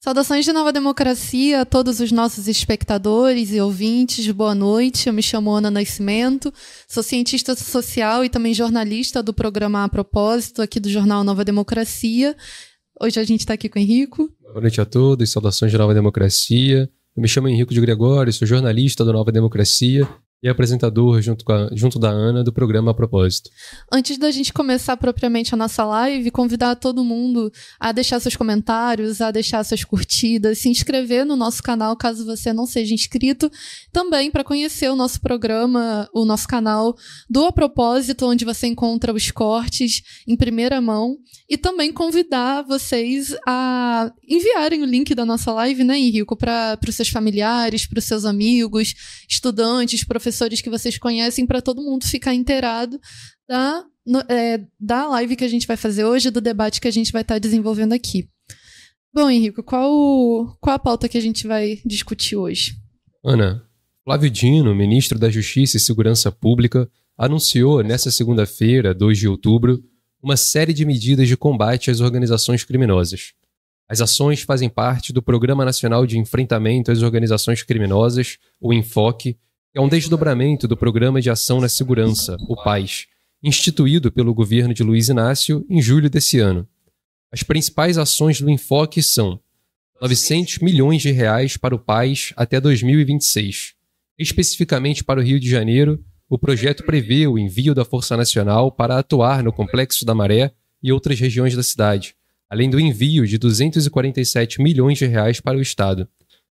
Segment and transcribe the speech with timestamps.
[0.00, 4.30] Saudações de Nova Democracia a todos os nossos espectadores e ouvintes.
[4.30, 5.08] Boa noite.
[5.08, 6.54] Eu me chamo Ana Nascimento,
[6.86, 12.36] sou cientista social e também jornalista do programa A Propósito, aqui do jornal Nova Democracia.
[13.00, 14.32] Hoje a gente está aqui com o Henrico.
[14.40, 16.88] Boa noite a todos, saudações de Nova Democracia.
[17.16, 20.08] Eu me chamo Henrico de Gregório, sou jornalista do Nova Democracia
[20.40, 23.50] e apresentador, junto, a, junto da Ana, do programa A Propósito.
[23.92, 29.20] Antes da gente começar propriamente a nossa live, convidar todo mundo a deixar seus comentários,
[29.20, 33.50] a deixar suas curtidas, se inscrever no nosso canal caso você não seja inscrito,
[33.92, 36.94] também para conhecer o nosso programa, o nosso canal
[37.28, 41.16] do A Propósito, onde você encontra os cortes em primeira mão,
[41.50, 46.94] e também convidar vocês a enviarem o link da nossa live, né, Henrico, para os
[46.94, 48.94] seus familiares, para os seus amigos,
[49.28, 53.00] estudantes, professores professores que vocês conhecem para todo mundo ficar inteirado
[53.48, 53.82] da,
[54.28, 57.22] é, da live que a gente vai fazer hoje, do debate que a gente vai
[57.22, 58.28] estar tá desenvolvendo aqui.
[59.12, 62.76] Bom, Henrico, qual, qual a pauta que a gente vai discutir hoje?
[63.24, 63.64] Ana,
[64.04, 69.82] Flávio Dino, ministro da Justiça e Segurança Pública, anunciou nesta segunda-feira, 2 de outubro,
[70.22, 73.32] uma série de medidas de combate às organizações criminosas.
[73.88, 79.38] As ações fazem parte do Programa Nacional de Enfrentamento às Organizações Criminosas, o ENFOQUE,
[79.78, 83.06] é um desdobramento do Programa de Ação na Segurança, o PAIS,
[83.40, 86.66] instituído pelo governo de Luiz Inácio em julho desse ano.
[87.32, 89.38] As principais ações do enfoque são
[90.02, 93.74] 900 milhões de reais para o PAIS até 2026.
[94.18, 98.98] Especificamente para o Rio de Janeiro, o projeto prevê o envio da Força Nacional para
[98.98, 100.50] atuar no Complexo da Maré
[100.82, 102.16] e outras regiões da cidade,
[102.50, 106.08] além do envio de 247 milhões de reais para o Estado.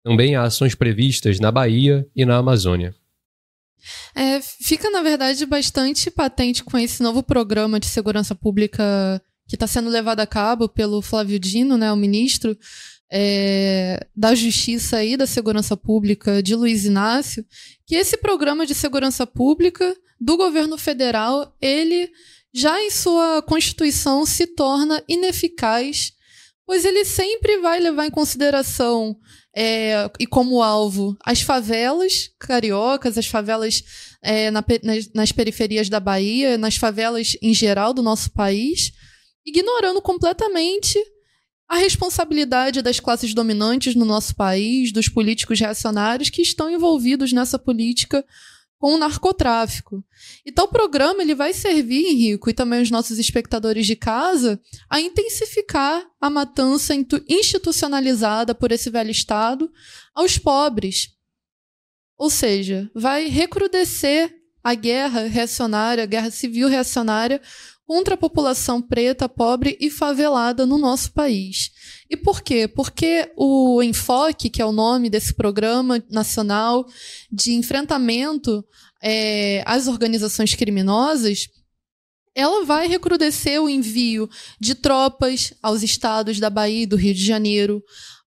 [0.02, 2.98] Também há ações previstas na Bahia e na Amazônia.
[4.14, 9.66] É, fica, na verdade, bastante patente com esse novo programa de segurança pública que está
[9.66, 12.56] sendo levado a cabo pelo Flávio Dino, né, o ministro
[13.10, 17.44] é, da Justiça e da Segurança Pública de Luiz Inácio,
[17.84, 22.10] que esse programa de segurança pública do governo federal, ele
[22.54, 26.12] já em sua constituição se torna ineficaz,
[26.64, 29.16] pois ele sempre vai levar em consideração
[29.55, 33.83] é, e como alvo as favelas cariocas, as favelas
[34.22, 38.93] é, na, nas, nas periferias da Bahia, nas favelas em geral do nosso país,
[39.44, 40.99] ignorando completamente
[41.69, 47.59] a responsabilidade das classes dominantes no nosso país, dos políticos reacionários que estão envolvidos nessa
[47.59, 48.25] política
[48.80, 50.02] com o narcotráfico.
[50.44, 54.58] Então o programa ele vai servir, Henrico, e também os nossos espectadores de casa,
[54.88, 56.94] a intensificar a matança
[57.28, 59.70] institucionalizada por esse velho Estado
[60.14, 61.10] aos pobres.
[62.16, 67.40] Ou seja, vai recrudescer a guerra reacionária, a guerra civil reacionária
[67.90, 71.72] contra a população preta, pobre e favelada no nosso país.
[72.08, 72.68] E por quê?
[72.68, 76.86] Porque o Enfoque, que é o nome desse programa nacional
[77.32, 78.64] de enfrentamento
[79.02, 81.48] é, às organizações criminosas,
[82.32, 84.30] ela vai recrudescer o envio
[84.60, 87.82] de tropas aos estados da Bahia e do Rio de Janeiro,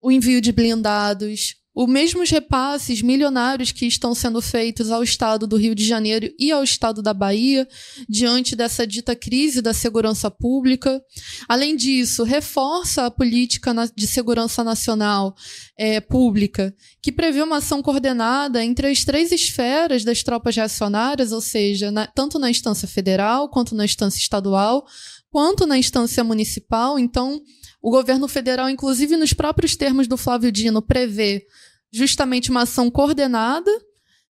[0.01, 5.57] o envio de blindados, os mesmos repasses milionários que estão sendo feitos ao Estado do
[5.57, 7.67] Rio de Janeiro e ao Estado da Bahia,
[8.07, 11.01] diante dessa dita crise da segurança pública.
[11.47, 15.35] Além disso, reforça a política de segurança nacional
[15.77, 21.41] é, pública, que prevê uma ação coordenada entre as três esferas das tropas reacionárias, ou
[21.41, 24.85] seja, na, tanto na instância federal, quanto na instância estadual,
[25.33, 26.99] quanto na instância municipal.
[26.99, 27.41] Então,
[27.81, 31.43] o governo federal, inclusive nos próprios termos do Flávio Dino, prevê
[31.91, 33.71] justamente uma ação coordenada,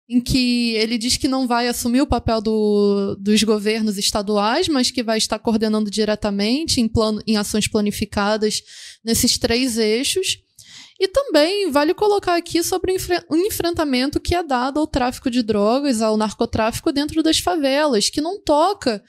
[0.09, 4.93] em que ele diz que não vai assumir o papel do, dos governos estaduais, mas
[4.93, 8.63] que vai estar coordenando diretamente em, plano, em ações planificadas
[9.05, 10.39] nesses três eixos.
[11.01, 12.95] E também vale colocar aqui sobre
[13.29, 18.21] o enfrentamento que é dado ao tráfico de drogas, ao narcotráfico dentro das favelas, que
[18.21, 19.03] não toca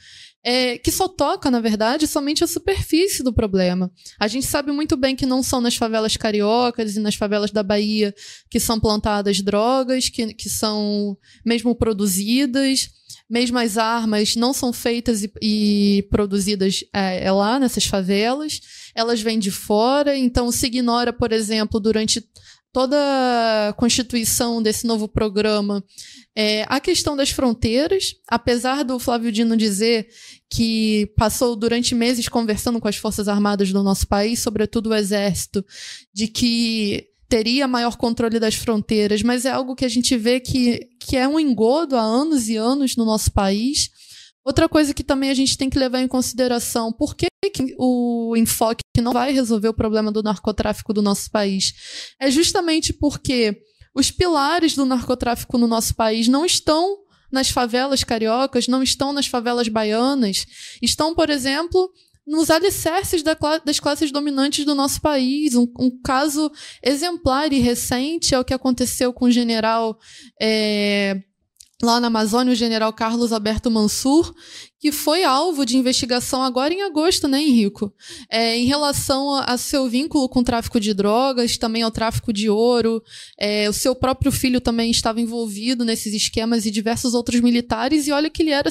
[0.48, 3.92] é, que só toca, na verdade, somente a superfície do problema.
[4.20, 7.64] A gente sabe muito bem que não são nas favelas cariocas e nas favelas da
[7.64, 8.14] Bahia
[8.48, 12.92] que são plantadas drogas, que, que são mesmo produzidas,
[13.28, 18.62] mesmo as armas não são feitas e, e produzidas é, é lá nessas favelas,
[18.94, 22.24] elas vêm de fora, então se ignora, por exemplo, durante
[22.72, 22.98] toda
[23.70, 25.84] a constituição desse novo programa
[26.36, 30.08] é, a questão das fronteiras, apesar do Flávio Dino dizer
[30.50, 35.66] que passou durante meses conversando com as Forças Armadas do nosso país, sobretudo o Exército,
[36.14, 40.88] de que teria maior controle das fronteiras, mas é algo que a gente vê que,
[41.00, 43.90] que é um engodo há anos e anos no nosso país,
[44.46, 47.26] Outra coisa que também a gente tem que levar em consideração, por que
[47.80, 51.74] o enfoque não vai resolver o problema do narcotráfico do nosso país?
[52.20, 53.60] É justamente porque
[53.96, 56.98] os pilares do narcotráfico no nosso país não estão
[57.32, 60.46] nas favelas cariocas, não estão nas favelas baianas,
[60.82, 61.92] estão, por exemplo,
[62.28, 65.56] nos alicerces da, das classes dominantes do nosso país.
[65.56, 66.52] Um, um, caso
[66.84, 69.98] exemplar e recente é o que aconteceu com o general
[70.42, 71.22] é,
[71.82, 74.34] lá na Amazônia, o general Carlos Alberto Mansur,
[74.86, 77.92] que foi alvo de investigação agora em agosto, né, Henrico?
[78.30, 82.32] É, em relação a, a, seu vínculo com o tráfico de drogas, também ao tráfico
[82.32, 83.02] de ouro.
[83.36, 88.12] É, o seu próprio filho também estava envolvido nesses esquemas e diversos outros militares, e
[88.12, 88.70] olha que ele era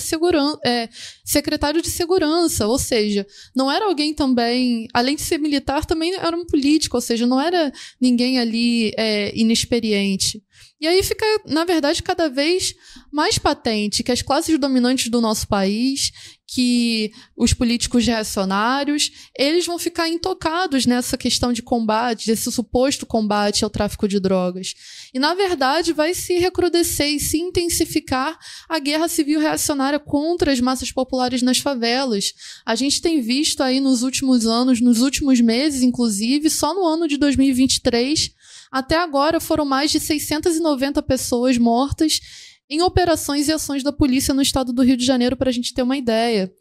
[0.65, 0.89] é,
[1.25, 6.37] secretário de segurança, ou seja, não era alguém também, além de ser militar, também era
[6.37, 10.41] um político, ou seja, não era ninguém ali é, inexperiente.
[10.81, 12.75] E aí fica, na verdade, cada vez
[13.11, 16.04] mais patente que as classes dominantes do nosso país,
[16.47, 23.65] que os políticos reacionários, eles vão ficar intocados nessa questão de combate, desse suposto combate
[23.65, 24.75] ao tráfico de drogas.
[25.13, 30.61] E, na verdade, vai se recrudescer e se intensificar a guerra civil reacionária contra as
[30.61, 32.33] massas populares nas favelas.
[32.65, 37.09] A gente tem visto aí nos últimos anos, nos últimos meses, inclusive, só no ano
[37.09, 38.31] de 2023,
[38.71, 42.21] até agora foram mais de 690 pessoas mortas
[42.69, 45.75] em operações e ações da polícia no estado do Rio de Janeiro, para a gente
[45.75, 46.53] ter uma ideia.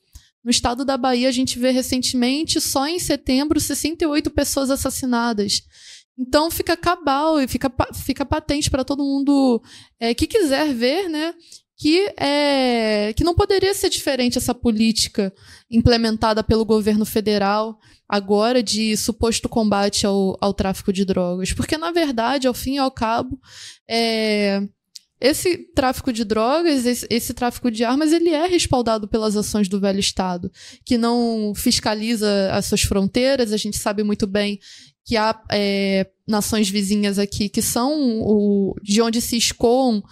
[0.44, 5.64] No estado da Bahia, a gente vê recentemente, só em setembro, 68 pessoas assassinadas.
[6.18, 9.62] Então fica cabal e fica, fica patente para todo mundo
[10.00, 11.34] é, que quiser ver, né?
[11.76, 15.34] Que, é, que não poderia ser diferente essa política
[15.72, 21.52] implementada pelo governo federal agora de suposto combate ao, ao tráfico de drogas.
[21.52, 23.40] Porque, na verdade, ao fim e ao cabo,
[23.90, 24.62] é,
[25.24, 29.80] esse tráfico de drogas, esse, esse, tráfico de armas, ele é respaldado pelas ações do
[29.80, 30.52] velho Estado,
[30.86, 33.54] que não fiscaliza as suas fronteiras.
[33.54, 34.60] A gente sabe muito bem
[35.06, 40.04] que há é, nações vizinhas aqui que são o, de onde se escoam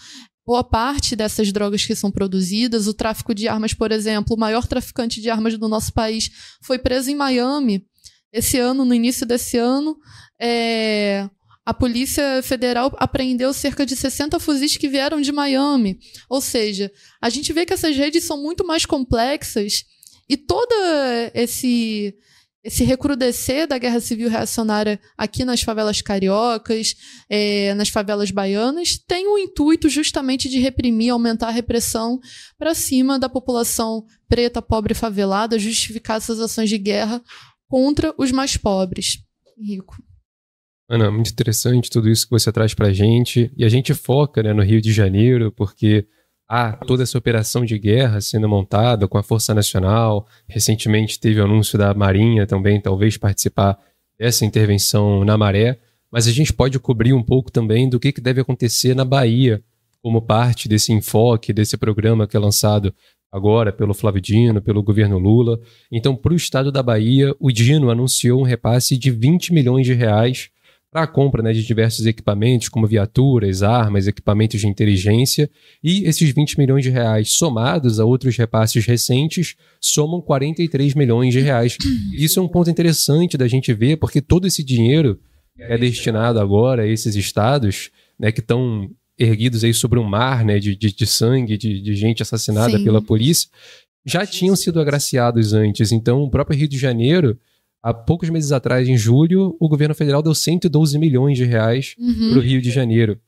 [0.45, 2.87] boa parte dessas drogas que são produzidas.
[2.87, 6.31] O tráfico de armas, por exemplo, o maior traficante de armas do nosso país
[6.61, 7.85] foi preso em Miami
[8.31, 9.97] esse ano, no início desse ano,
[10.39, 11.29] é,
[11.71, 15.97] a Polícia Federal apreendeu cerca de 60 fuzis que vieram de Miami.
[16.29, 16.91] Ou seja,
[17.21, 19.85] a gente vê que essas redes são muito mais complexas
[20.27, 20.73] e todo
[21.33, 22.13] esse
[22.63, 26.94] esse recrudescer da guerra civil reacionária aqui nas favelas cariocas,
[27.27, 32.19] é, nas favelas baianas, tem o intuito justamente de reprimir, aumentar a repressão
[32.59, 37.24] para cima da população preta, pobre e favelada, justificar essas ações de guerra
[37.67, 39.24] contra os mais pobres.
[39.57, 40.10] Rico.
[40.91, 43.49] Ana, muito interessante tudo isso que você traz para gente.
[43.55, 46.05] E a gente foca né, no Rio de Janeiro, porque
[46.49, 50.27] há toda essa operação de guerra sendo montada com a Força Nacional.
[50.49, 53.79] Recentemente teve o anúncio da Marinha também, talvez participar
[54.19, 55.79] dessa intervenção na Maré.
[56.11, 59.63] Mas a gente pode cobrir um pouco também do que, que deve acontecer na Bahia,
[60.03, 62.93] como parte desse enfoque, desse programa que é lançado
[63.31, 65.57] agora pelo Flávio Dino, pelo governo Lula.
[65.89, 69.93] Então, para o estado da Bahia, o Dino anunciou um repasse de 20 milhões de
[69.93, 70.51] reais
[70.91, 75.49] para a compra né, de diversos equipamentos, como viaturas, armas, equipamentos de inteligência,
[75.81, 81.39] e esses 20 milhões de reais somados a outros repasses recentes somam 43 milhões de
[81.39, 81.77] reais.
[82.13, 85.17] Isso é um ponto interessante da gente ver, porque todo esse dinheiro
[85.57, 90.60] é destinado agora a esses estados né, que estão erguidos aí sobre um mar né,
[90.60, 92.83] de, de, de sangue, de, de, gente assassinada Sim.
[92.83, 93.50] pela polícia,
[94.05, 95.91] já tinham sido agraciados antes.
[95.91, 97.39] Então, o próprio Rio de Janeiro,
[97.81, 102.29] há poucos meses atrás, em julho, o governo federal deu 112 milhões de reais uhum.
[102.29, 103.19] para o Rio de Janeiro.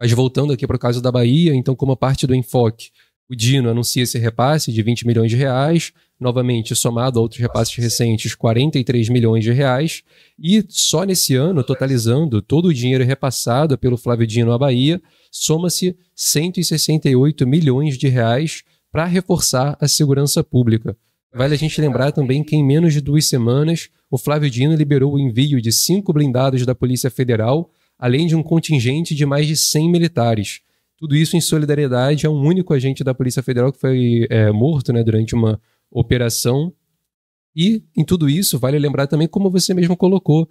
[0.00, 2.90] Mas voltando aqui para o caso da Bahia, então, como parte do enfoque,
[3.30, 7.76] o Dino anuncia esse repasse de 20 milhões de reais, novamente somado a outros repasses
[7.76, 10.02] recentes, 43 milhões de reais,
[10.36, 15.96] e só nesse ano, totalizando todo o dinheiro repassado pelo Flávio Dino à Bahia, soma-se
[16.16, 20.96] 168 milhões de reais para reforçar a segurança pública.
[21.32, 25.14] Vale a gente lembrar também que em menos de duas semanas, o Flávio Dino liberou
[25.14, 29.56] o envio de cinco blindados da Polícia Federal, além de um contingente de mais de
[29.56, 30.60] 100 militares.
[30.96, 34.92] Tudo isso em solidariedade a um único agente da Polícia Federal que foi é, morto
[34.92, 35.60] né, durante uma
[35.90, 36.72] operação.
[37.54, 40.48] E em tudo isso, vale lembrar também, como você mesmo colocou,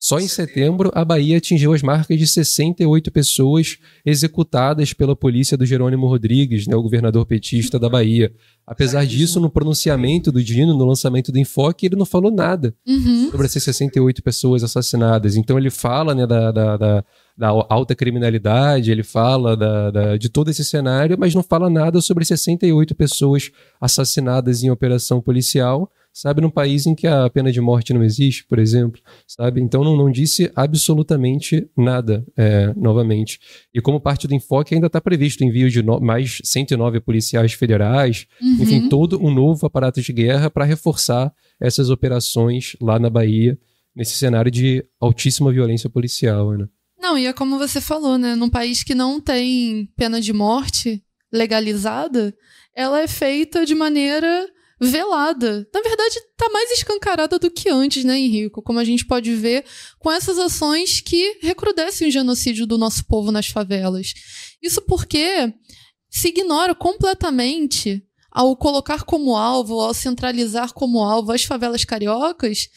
[0.00, 5.66] só em setembro, a Bahia atingiu as marcas de 68 pessoas executadas pela polícia do
[5.66, 8.32] Jerônimo Rodrigues, né, o governador petista da Bahia.
[8.64, 13.30] Apesar disso, no pronunciamento do Dino, no lançamento do Enfoque, ele não falou nada uhum.
[13.30, 15.36] sobre essas 68 pessoas assassinadas.
[15.36, 17.04] Então ele fala né, da, da, da,
[17.36, 22.24] da alta criminalidade, ele fala da, de todo esse cenário, mas não fala nada sobre
[22.24, 23.50] 68 pessoas
[23.80, 26.40] assassinadas em operação policial sabe?
[26.40, 29.60] Num país em que a pena de morte não existe, por exemplo, sabe?
[29.60, 33.38] Então não, não disse absolutamente nada, é, novamente.
[33.72, 37.52] E como parte do enfoque ainda está previsto o envio de no, mais 109 policiais
[37.52, 38.56] federais, uhum.
[38.60, 43.58] enfim, todo um novo aparato de guerra para reforçar essas operações lá na Bahia,
[43.94, 46.66] nesse cenário de altíssima violência policial, né?
[47.00, 48.34] Não, e é como você falou, né?
[48.34, 52.34] Num país que não tem pena de morte legalizada,
[52.74, 54.48] ela é feita de maneira
[54.80, 55.66] velada.
[55.72, 58.62] Na verdade, está mais escancarada do que antes, né, Henrico?
[58.62, 59.64] Como a gente pode ver
[59.98, 64.14] com essas ações que recrudescem o genocídio do nosso povo nas favelas.
[64.62, 65.52] Isso porque
[66.10, 72.68] se ignora completamente ao colocar como alvo, ao centralizar como alvo as favelas cariocas,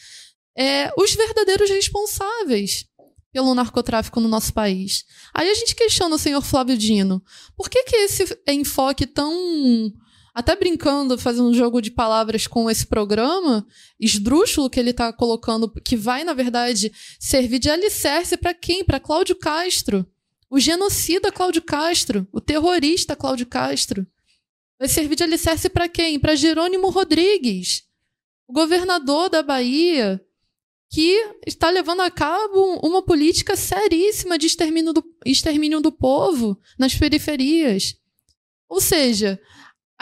[0.56, 2.86] é, os verdadeiros responsáveis
[3.32, 5.04] pelo narcotráfico no nosso país.
[5.32, 7.22] Aí a gente questiona o senhor Flávio Dino.
[7.56, 9.90] Por que, que esse enfoque tão
[10.34, 13.66] até brincando, fazendo um jogo de palavras com esse programa
[14.00, 18.84] esdrúxulo que ele está colocando, que vai, na verdade, servir de alicerce para quem?
[18.84, 20.06] Para Cláudio Castro.
[20.48, 22.26] O genocida Cláudio Castro.
[22.32, 24.06] O terrorista Cláudio Castro.
[24.78, 26.18] Vai servir de alicerce para quem?
[26.18, 27.84] Para Jerônimo Rodrigues,
[28.48, 30.20] o governador da Bahia,
[30.90, 36.96] que está levando a cabo uma política seríssima de extermínio do, extermínio do povo nas
[36.96, 37.96] periferias.
[38.68, 39.40] Ou seja,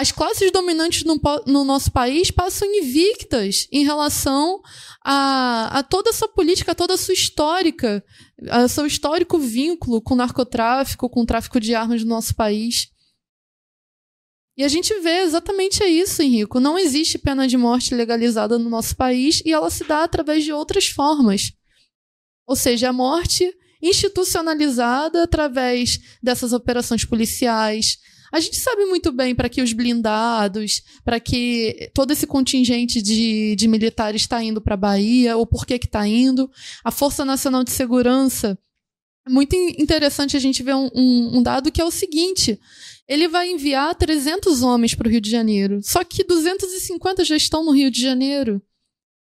[0.00, 4.62] as classes dominantes no, no, nosso país passam invictas em relação
[5.04, 8.02] a, a toda essa política, a toda a sua histórica,
[8.48, 12.88] a seu histórico vínculo com o narcotráfico, com o tráfico de armas no nosso país.
[14.56, 16.58] E a gente vê exatamente isso, Henrico.
[16.58, 20.50] Não existe pena de morte legalizada no nosso país e ela se dá através de
[20.50, 21.52] outras formas.
[22.46, 27.98] Ou seja, a morte institucionalizada através dessas operações policiais,
[28.32, 33.56] a gente sabe muito bem para que os blindados, para que todo esse contingente de,
[33.56, 36.50] de militares está indo para a Bahia, ou por que está indo.
[36.84, 38.58] A Força Nacional de Segurança.
[39.26, 42.58] É muito interessante a gente ver um, um, um dado que é o seguinte:
[43.06, 47.64] ele vai enviar 300 homens para o Rio de Janeiro, só que 250 já estão
[47.64, 48.62] no Rio de Janeiro.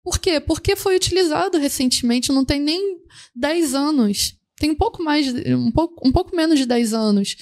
[0.03, 0.39] Por quê?
[0.39, 2.99] Porque foi utilizado recentemente, não tem nem
[3.35, 4.37] 10 anos.
[4.57, 7.37] Tem um pouco mais, um pouco, um pouco menos de 10 anos.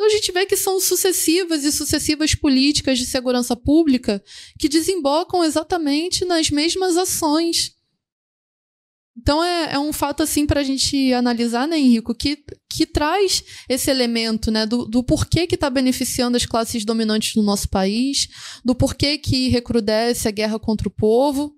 [0.00, 4.24] Então a gente vê que são sucessivas e sucessivas políticas de segurança pública
[4.58, 7.76] que desembocam exatamente nas mesmas ações.
[9.14, 12.42] Então é, é um fato assim para a gente analisar, né, Henrico, que,
[12.72, 17.42] que traz esse elemento né, do, do porquê que está beneficiando as classes dominantes do
[17.42, 18.26] nosso país,
[18.64, 21.54] do porquê que recrudesce a guerra contra o povo,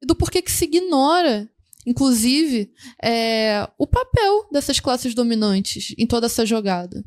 [0.00, 1.50] e do porquê que se ignora,
[1.84, 2.70] inclusive,
[3.02, 7.04] é, o papel dessas classes dominantes em toda essa jogada.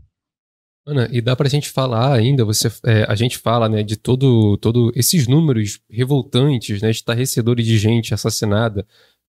[0.87, 4.55] Ana, e dá pra gente falar ainda, você, é, a gente fala, né, de todo,
[4.57, 8.85] todo esses números revoltantes, né, estarrecedores de gente assassinada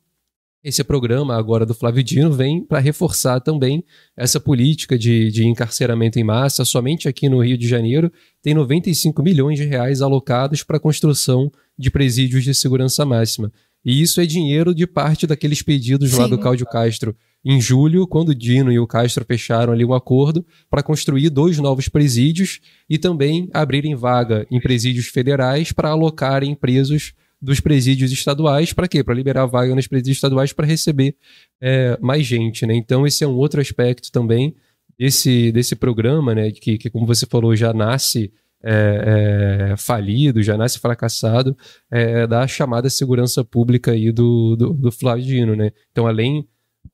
[0.62, 3.82] esse programa agora do Flávio Dino vem para reforçar também
[4.16, 6.64] essa política de, de encarceramento em massa.
[6.64, 8.12] Somente aqui no Rio de Janeiro
[8.42, 13.50] tem 95 milhões de reais alocados para a construção de presídios de segurança máxima.
[13.82, 16.18] E isso é dinheiro de parte daqueles pedidos Sim.
[16.18, 19.94] lá do Cláudio Castro em julho, quando o Dino e o Castro fecharam ali um
[19.94, 26.54] acordo para construir dois novos presídios e também abrirem vaga em presídios federais para alocarem
[26.54, 28.72] presos dos presídios estaduais.
[28.72, 29.02] Para quê?
[29.02, 31.16] Para liberar vaga nos presídios estaduais para receber
[31.60, 32.66] é, mais gente.
[32.66, 32.74] Né?
[32.74, 34.54] Então, esse é um outro aspecto também
[34.98, 36.50] desse, desse programa, né?
[36.50, 38.32] que, que, como você falou, já nasce
[38.62, 41.56] é, é, falido, já nasce fracassado
[41.90, 45.72] é, da chamada segurança pública aí do, do, do Flávio Dino, né?
[45.90, 46.46] Então, além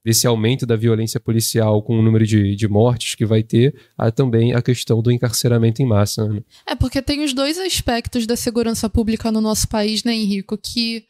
[0.05, 4.11] desse aumento da violência policial com o número de, de mortes que vai ter, há
[4.11, 6.29] também a questão do encarceramento em massa.
[6.29, 6.43] Né?
[6.67, 10.57] É, porque tem os dois aspectos da segurança pública no nosso país, né, Henrico?
[10.57, 11.05] Que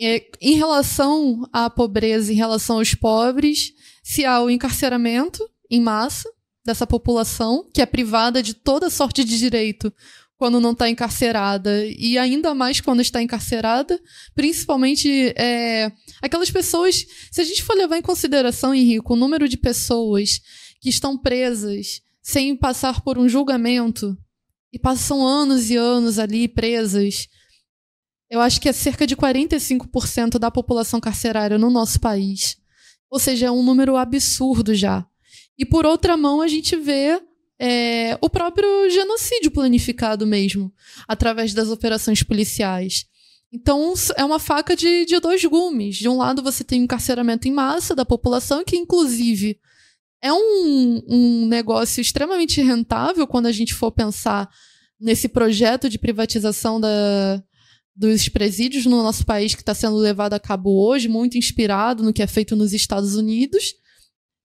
[0.00, 6.28] é, em relação à pobreza, em relação aos pobres, se há o encarceramento em massa,
[6.66, 9.92] dessa população, que é privada de toda sorte de direito
[10.38, 13.98] quando não está encarcerada, e ainda mais quando está encarcerada,
[14.34, 15.90] principalmente é,
[16.20, 17.06] aquelas pessoas.
[17.30, 20.40] Se a gente for levar em consideração, Henrico, o número de pessoas
[20.80, 24.16] que estão presas sem passar por um julgamento
[24.72, 27.28] e passam anos e anos ali presas.
[28.28, 32.56] Eu acho que é cerca de 45% da população carcerária no nosso país.
[33.08, 35.06] Ou seja, é um número absurdo já.
[35.56, 37.22] E por outra mão, a gente vê
[37.58, 40.72] é, o próprio genocídio planificado mesmo,
[41.08, 43.06] através das operações policiais.
[43.52, 45.96] Então, é uma faca de, de dois gumes.
[45.96, 49.58] De um lado, você tem o encarceramento em massa da população, que inclusive
[50.20, 54.50] é um, um negócio extremamente rentável quando a gente for pensar
[55.00, 57.42] nesse projeto de privatização da,
[57.94, 62.12] dos presídios no nosso país que está sendo levado a cabo hoje, muito inspirado no
[62.12, 63.74] que é feito nos Estados Unidos.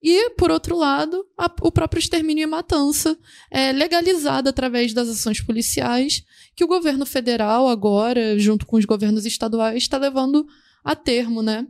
[0.04, 3.18] E, por outro lado, a, o próprio extermínio e matança
[3.52, 6.24] é legalizado através das ações policiais
[6.56, 10.46] que o governo federal agora, junto com os governos estaduais, está levando
[10.84, 11.68] a termo, né?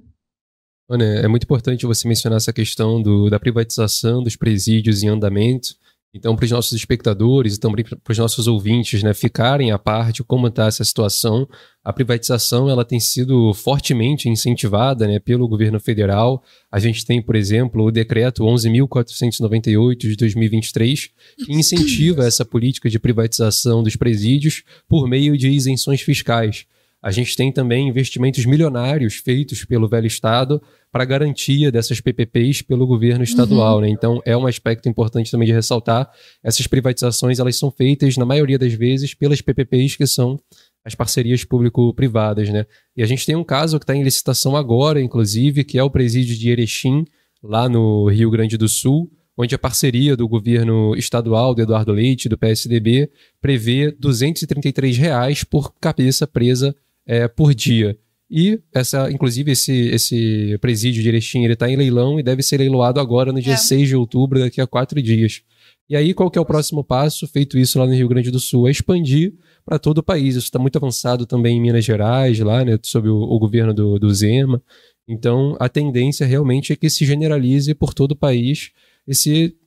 [0.90, 5.76] Ana, é muito importante você mencionar essa questão do, da privatização dos presídios em andamento,
[6.13, 10.22] então, para os nossos espectadores e também para os nossos ouvintes, né, ficarem à parte
[10.24, 11.48] como está essa situação,
[11.82, 16.44] a privatização ela tem sido fortemente incentivada né, pelo governo federal.
[16.70, 21.10] A gente tem, por exemplo, o decreto 11.498 de 2023,
[21.46, 26.65] que incentiva essa política de privatização dos presídios por meio de isenções fiscais.
[27.01, 30.62] A gente tem também investimentos milionários feitos pelo velho Estado
[30.92, 33.76] para garantia dessas PPPs pelo governo estadual.
[33.76, 33.82] Uhum.
[33.82, 33.90] Né?
[33.90, 36.12] Então, é um aspecto importante também de ressaltar.
[36.44, 40.40] Essas privatizações elas são feitas, na maioria das vezes, pelas PPPs, que são
[40.84, 42.50] as parcerias público-privadas.
[42.50, 42.66] Né?
[42.98, 45.90] E a gente tem um caso que está em licitação agora, inclusive, que é o
[45.90, 47.06] presídio de Erechim,
[47.42, 52.30] lá no Rio Grande do Sul, onde a parceria do governo estadual, do Eduardo Leite,
[52.30, 56.75] do PSDB, prevê 233 reais por cabeça presa
[57.06, 57.98] é, por dia.
[58.31, 62.98] E essa, inclusive, esse, esse presídio de Erechim está em leilão e deve ser leiloado
[62.98, 63.57] agora no dia é.
[63.57, 65.41] 6 de outubro, daqui a quatro dias.
[65.89, 67.27] E aí, qual que é o próximo passo?
[67.27, 69.33] Feito isso lá no Rio Grande do Sul, é expandir
[69.65, 70.37] para todo o país.
[70.37, 74.00] Isso está muito avançado também em Minas Gerais, lá, né, sob o, o governo do,
[74.00, 74.63] do Zema.
[75.05, 78.72] Então, a tendência realmente é que se generalize por todo o país
[79.05, 79.57] esse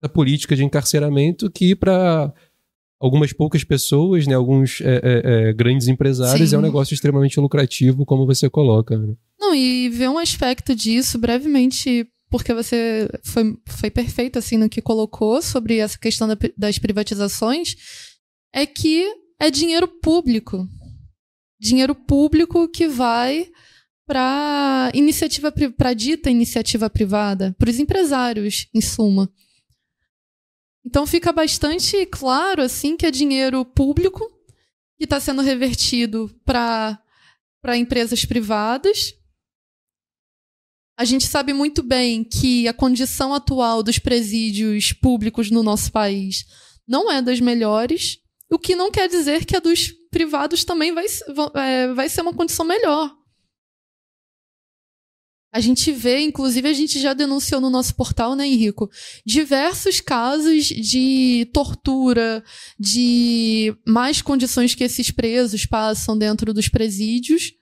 [0.00, 2.32] a política de encarceramento que para
[3.00, 6.56] algumas poucas pessoas, né, alguns é, é, é, grandes empresários, Sim.
[6.56, 8.96] é um negócio extremamente lucrativo, como você coloca.
[8.96, 9.14] Né?
[9.38, 14.80] Não, e ver um aspecto disso brevemente, porque você foi, foi perfeito assim no que
[14.80, 17.76] colocou sobre essa questão da, das privatizações,
[18.52, 19.06] é que
[19.38, 20.66] é dinheiro público.
[21.60, 23.46] Dinheiro público que vai
[24.06, 29.28] para iniciativa para dita iniciativa privada, para os empresários, em suma.
[30.86, 34.30] Então fica bastante claro assim que é dinheiro público
[34.96, 36.96] que está sendo revertido para
[37.76, 39.12] empresas privadas.
[40.96, 46.46] A gente sabe muito bem que a condição atual dos presídios públicos no nosso país
[46.86, 51.06] não é das melhores, o que não quer dizer que a dos privados também vai,
[51.56, 53.14] é, vai ser uma condição melhor.
[55.56, 58.90] A gente vê, inclusive a gente já denunciou no nosso portal, né, Henrico,
[59.24, 62.44] diversos casos de tortura,
[62.78, 67.54] de mais condições que esses presos passam dentro dos presídios.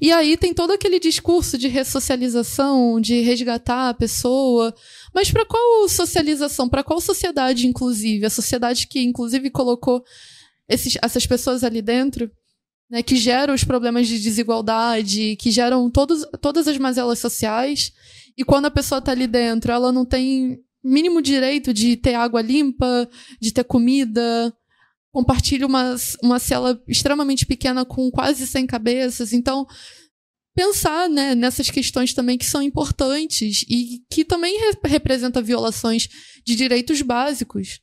[0.00, 4.74] E aí tem todo aquele discurso de ressocialização, de resgatar a pessoa.
[5.14, 6.68] Mas para qual socialização?
[6.68, 8.26] Para qual sociedade, inclusive?
[8.26, 10.02] A sociedade que, inclusive, colocou
[10.68, 12.28] esses, essas pessoas ali dentro?
[12.92, 17.90] Né, que geram os problemas de desigualdade, que geram todos, todas as mazelas sociais.
[18.36, 22.42] E quando a pessoa está ali dentro, ela não tem mínimo direito de ter água
[22.42, 23.08] limpa,
[23.40, 24.54] de ter comida,
[25.10, 29.32] compartilha uma, uma cela extremamente pequena com quase 100 cabeças.
[29.32, 29.66] Então,
[30.54, 36.10] pensar né, nessas questões também que são importantes e que também re representam violações
[36.44, 37.80] de direitos básicos.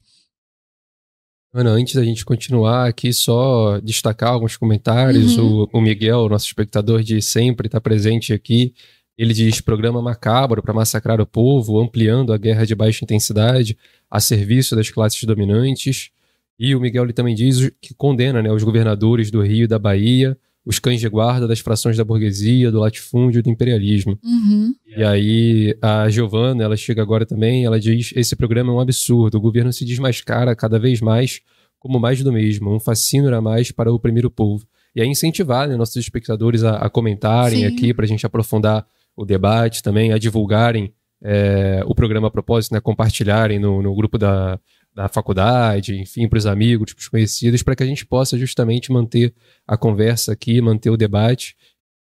[1.52, 5.38] Ana, antes da gente continuar aqui, só destacar alguns comentários.
[5.38, 5.68] Uhum.
[5.72, 8.74] O, o, Miguel, nosso espectador de sempre, está presente aqui.
[9.18, 13.76] Ele diz: programa macabro para massacrar o povo, ampliando a guerra de baixa intensidade
[14.10, 16.12] a serviço das classes dominantes.
[16.60, 19.80] E o Miguel ele também diz que condena né, os governadores do Rio e da
[19.80, 20.38] Bahia,
[20.70, 24.20] os cães de guarda das frações da burguesia, do latifúndio e do imperialismo.
[24.24, 24.72] Uhum.
[24.96, 29.40] E aí a Giovana, ela chega agora também, ela diz: esse programa é um absurdo,
[29.40, 31.42] o governo se desmascara cada vez mais
[31.80, 34.64] como mais do mesmo, um fascínio a mais para oprimir o povo.
[34.96, 37.66] E aí incentivar né, nossos espectadores a, a comentarem Sim.
[37.66, 42.74] aqui para a gente aprofundar o debate também, a divulgarem é, o programa a propósito,
[42.74, 44.60] né, compartilharem no, no grupo da,
[45.00, 48.92] da faculdade, enfim, para os amigos, para os conhecidos, para que a gente possa justamente
[48.92, 49.34] manter
[49.66, 51.56] a conversa aqui, manter o debate.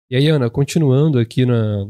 [0.10, 1.86] E aí, Ana, continuando aqui na,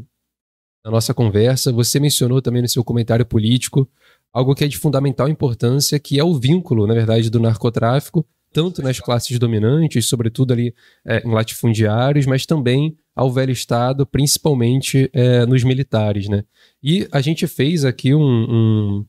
[0.84, 3.88] na nossa conversa, você mencionou também no seu comentário político
[4.34, 8.82] algo que é de fundamental importância, que é o vínculo, na verdade, do narcotráfico, tanto
[8.82, 10.74] nas classes dominantes, sobretudo ali
[11.06, 16.44] é, em latifundiários, mas também ao velho Estado, principalmente é, nos militares, né?
[16.82, 19.06] E a gente fez aqui um, um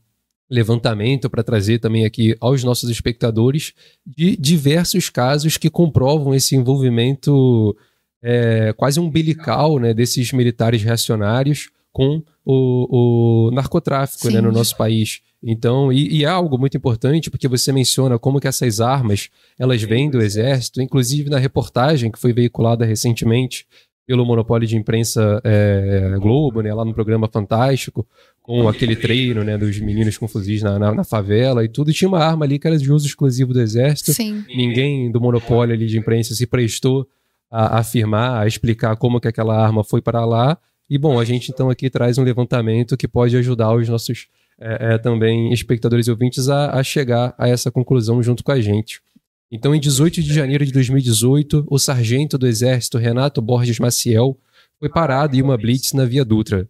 [0.50, 3.72] levantamento para trazer também aqui aos nossos espectadores
[4.04, 7.76] de diversos casos que comprovam esse envolvimento
[8.22, 15.20] é, quase umbilical né, desses militares reacionários com o, o narcotráfico né, no nosso país.
[15.42, 19.82] Então, e, e, é algo muito importante porque você menciona como que essas armas elas
[19.82, 23.66] vêm do exército, inclusive na reportagem que foi veiculada recentemente
[24.06, 28.06] pelo monopólio de imprensa é, Globo, né, lá no programa Fantástico,
[28.50, 31.90] com aquele treino né, dos meninos com fuzis na, na, na, favela e tudo.
[31.90, 34.12] E tinha uma arma ali que era de uso exclusivo do exército.
[34.12, 34.44] Sim.
[34.48, 37.06] Ninguém do monopólio ali de imprensa se prestou
[37.48, 40.58] a, a afirmar, a explicar como que aquela arma foi para lá.
[40.88, 44.26] E bom, a gente então aqui traz um levantamento que pode ajudar os nossos
[44.60, 48.60] é, é, também espectadores e ouvintes a, a chegar a essa conclusão junto com a
[48.60, 49.00] gente.
[49.48, 54.36] Então, em 18 de janeiro de 2018, o sargento do Exército Renato Borges Maciel
[54.80, 56.68] foi parado em uma blitz na Via Dutra.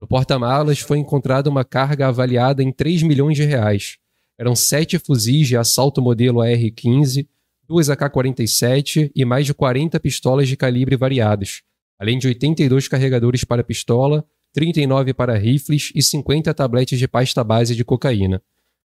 [0.00, 3.98] No porta-malas foi encontrada uma carga avaliada em 3 milhões de reais.
[4.38, 7.28] Eram sete fuzis de assalto modelo AR-15,
[7.68, 11.62] duas AK-47 e mais de 40 pistolas de calibre variados,
[11.98, 17.76] além de 82 carregadores para pistola, 39 para rifles e 50 tabletes de pasta base
[17.76, 18.42] de cocaína.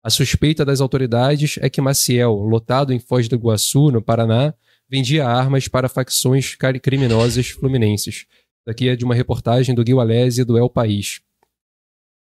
[0.02, 4.52] A suspeita das autoridades é que Maciel, lotado em Foz do Iguaçu, no Paraná,
[4.88, 8.26] vendia armas para facções criminosas fluminenses.
[8.66, 11.20] Daqui é de uma reportagem do Gil Alesi do El País.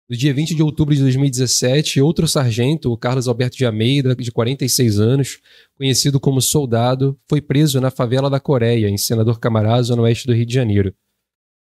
[0.08, 4.32] No dia 20 de outubro de 2017, outro sargento, o Carlos Alberto de Almeida, de
[4.32, 5.40] 46 anos,
[5.76, 10.32] conhecido como Soldado, foi preso na favela da Coreia, em Senador Camarasa, no oeste do
[10.32, 10.94] Rio de Janeiro.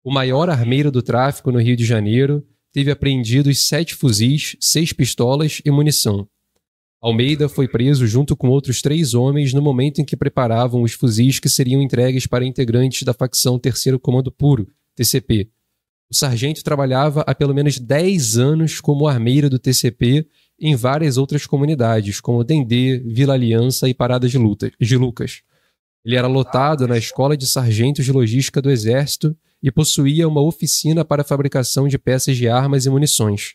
[0.02, 5.60] O maior armeiro do tráfico no Rio de Janeiro teve apreendidos sete fuzis, seis pistolas
[5.64, 6.26] e munição.
[7.00, 11.38] Almeida foi preso junto com outros três homens no momento em que preparavam os fuzis
[11.38, 15.48] que seriam entregues para integrantes da facção Terceiro Comando Puro, TCP.
[16.10, 20.26] O sargento trabalhava há pelo menos 10 anos como armeiro do TCP
[20.58, 25.42] em várias outras comunidades, como Dendê, Vila Aliança e Parada de, Luta, de Lucas.
[26.04, 31.04] Ele era lotado na Escola de Sargentos de Logística do Exército e possuía uma oficina
[31.04, 33.54] para fabricação de peças de armas e munições.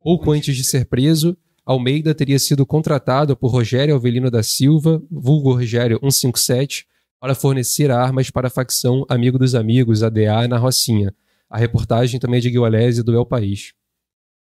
[0.00, 5.52] Pouco antes de ser preso, Almeida teria sido contratado por Rogério Alvelino da Silva, vulgo
[5.52, 6.86] Rogério 157,
[7.20, 11.14] para fornecer armas para a facção Amigo dos Amigos, ADA, na Rocinha.
[11.48, 13.74] A reportagem também é de Guilherme do El País.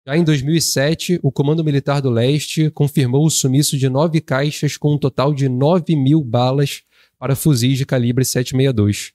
[0.08, 4.94] Já em 2007, o Comando Militar do Leste confirmou o sumiço de nove caixas com
[4.94, 6.82] um total de 9 mil balas
[7.20, 9.14] para fuzis de calibre 762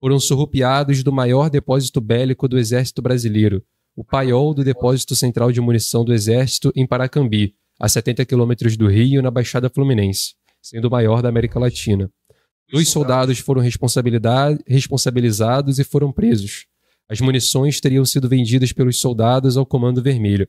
[0.00, 3.64] foram surrupiados do maior depósito bélico do Exército Brasileiro,
[3.96, 8.86] o paiol do Depósito Central de Munição do Exército em Paracambi, a 70 quilômetros do
[8.86, 12.10] Rio, na Baixada Fluminense, sendo o maior da América Latina.
[12.70, 16.66] Dois soldados foram responsabilizados e foram presos.
[17.08, 20.46] As munições teriam sido vendidas pelos soldados ao Comando Vermelho.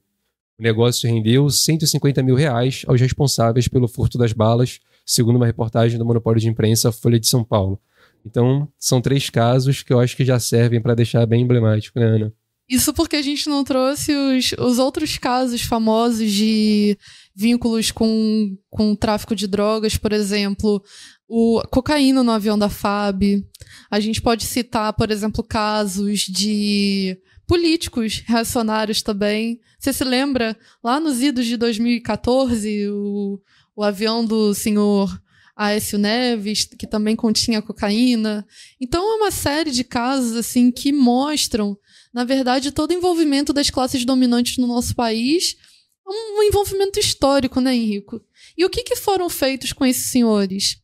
[0.60, 5.98] O negócio rendeu 150 mil reais aos responsáveis pelo furto das balas, segundo uma reportagem
[5.98, 7.80] do Monopólio de Imprensa Folha de São Paulo.
[8.26, 12.08] Então, são três casos que eu acho que já servem para deixar bem emblemático, né,
[12.08, 12.34] Ana?
[12.70, 16.98] Isso porque a gente não trouxe os, os outros casos famosos de
[17.34, 20.84] vínculos com, com tráfico de drogas, por exemplo,
[21.28, 23.44] o cocaína no avião da FAB.
[23.90, 29.60] A gente pode citar, por exemplo, casos de políticos reacionários também.
[29.80, 33.40] Você se lembra, lá nos idos de 2014, o,
[33.76, 35.18] o avião do senhor
[35.56, 38.46] Aécio Neves, que também continha cocaína.
[38.80, 41.78] Então é uma série de casos assim que mostram,
[42.18, 45.56] na verdade, todo envolvimento das classes dominantes no nosso país,
[46.04, 48.20] um envolvimento histórico, né, Henrico?
[48.58, 50.82] E o que, que foram feitos com esses senhores?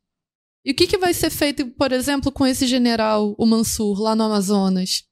[0.63, 4.15] E o que, que vai ser feito, por exemplo, com esse general, o Mansur, lá
[4.15, 5.05] no Amazonas?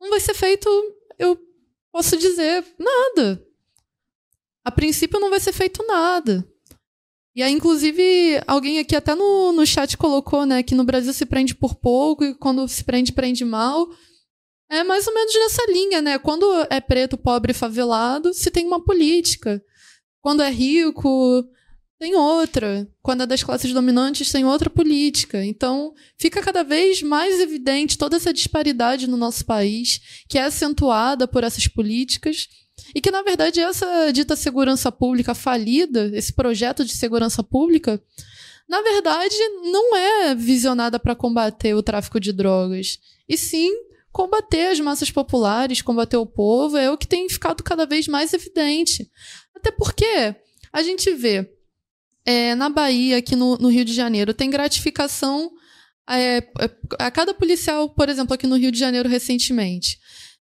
[0.00, 0.68] Não vai ser feito,
[1.18, 1.36] eu
[1.90, 3.44] posso dizer, nada.
[4.64, 6.48] A princípio não vai ser feito nada.
[7.34, 11.26] E aí, inclusive, alguém aqui até no, no chat colocou, né, que no Brasil se
[11.26, 13.88] prende por pouco e quando se prende, prende mal.
[14.72, 16.18] É mais ou menos nessa linha, né?
[16.18, 19.62] Quando é preto, pobre, favelado, se tem uma política.
[20.22, 21.44] Quando é rico,
[21.98, 22.88] tem outra.
[23.02, 25.44] Quando é das classes dominantes, tem outra política.
[25.44, 31.28] Então, fica cada vez mais evidente toda essa disparidade no nosso país, que é acentuada
[31.28, 32.48] por essas políticas.
[32.94, 38.02] E que, na verdade, essa dita segurança pública falida, esse projeto de segurança pública,
[38.66, 39.36] na verdade,
[39.70, 42.98] não é visionada para combater o tráfico de drogas.
[43.28, 43.70] E sim
[44.12, 48.32] combater as massas populares, combater o povo, é o que tem ficado cada vez mais
[48.32, 49.10] evidente.
[49.56, 50.36] Até porque
[50.72, 51.50] a gente vê
[52.24, 55.50] é, na Bahia, aqui no, no, Rio de Janeiro, tem gratificação
[56.08, 59.98] é, é, a cada policial, por exemplo, aqui no Rio de Janeiro recentemente.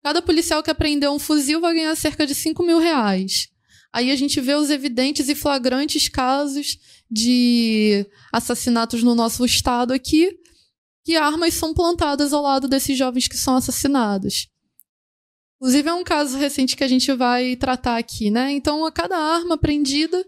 [0.04, 3.50] Cada policial que apreendeu um fuzil vai ganhar cerca de 5 mil reais.
[3.92, 6.78] Aí a gente vê os evidentes e flagrantes casos
[7.10, 10.38] de assassinatos no nosso estado aqui,
[11.06, 14.48] que armas são plantadas ao lado desses jovens que são assassinados.
[15.58, 18.52] Inclusive, é um caso recente que a gente vai tratar aqui, né?
[18.52, 20.26] Então, a cada arma apreendida,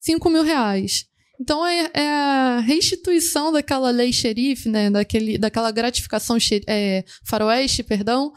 [0.00, 1.06] 5 mil reais.
[1.40, 8.32] Então é, é, a restituição daquela lei xerife, né, daquele, daquela gratificação é, faroeste, perdão,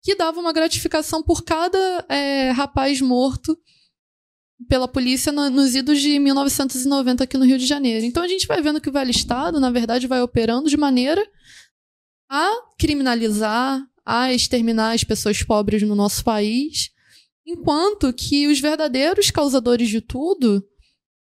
[0.00, 3.58] que dava uma gratificação por cada é, rapaz morto
[4.68, 8.04] pela polícia no, nos idos de 1990 aqui no Rio de Janeiro.
[8.04, 11.24] Então a gente vai vendo que o velho Estado, na verdade, vai operando de maneira
[12.30, 16.90] a criminalizar, a exterminar as pessoas pobres no nosso país,
[17.46, 20.64] enquanto que os verdadeiros causadores de tudo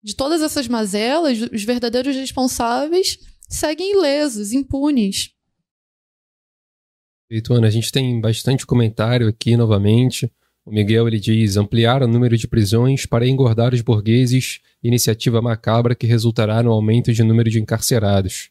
[0.03, 5.31] de todas essas mazelas, os verdadeiros responsáveis seguem ilesos, impunes.
[7.27, 10.31] Feito, Ana, a gente tem bastante comentário aqui novamente.
[10.65, 15.95] O Miguel ele diz: ampliar o número de prisões para engordar os burgueses, iniciativa macabra
[15.95, 18.49] que resultará no aumento de número de encarcerados.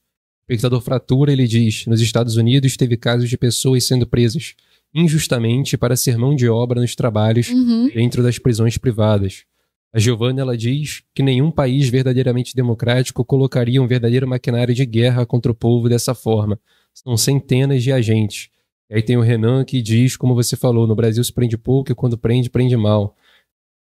[0.48, 4.54] O espectador Fratura ele diz: nos Estados Unidos teve casos de pessoas sendo presas
[4.92, 7.88] injustamente para ser mão de obra nos trabalhos uhum.
[7.94, 9.44] dentro das prisões privadas.
[9.92, 15.26] A Giovanna ela diz que nenhum país verdadeiramente democrático colocaria um verdadeiro maquinário de guerra
[15.26, 16.58] contra o povo dessa forma.
[16.94, 18.50] São centenas de agentes.
[18.90, 21.92] E aí tem o Renan que diz, como você falou, no Brasil se prende pouco
[21.92, 23.16] e quando prende, prende mal.